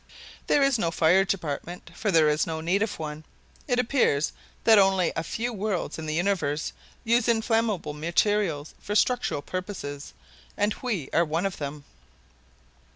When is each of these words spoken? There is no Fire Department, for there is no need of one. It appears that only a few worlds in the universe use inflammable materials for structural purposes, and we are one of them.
There 0.47 0.63
is 0.63 0.79
no 0.79 0.89
Fire 0.89 1.23
Department, 1.23 1.91
for 1.93 2.09
there 2.09 2.27
is 2.27 2.47
no 2.47 2.59
need 2.59 2.81
of 2.81 2.97
one. 2.97 3.23
It 3.67 3.77
appears 3.77 4.33
that 4.63 4.79
only 4.79 5.13
a 5.15 5.21
few 5.23 5.53
worlds 5.53 5.99
in 5.99 6.07
the 6.07 6.15
universe 6.15 6.73
use 7.03 7.27
inflammable 7.27 7.93
materials 7.93 8.73
for 8.81 8.95
structural 8.95 9.43
purposes, 9.43 10.13
and 10.57 10.73
we 10.81 11.07
are 11.13 11.23
one 11.23 11.45
of 11.45 11.57
them. 11.57 11.83